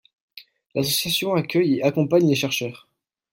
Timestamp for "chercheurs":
2.35-2.89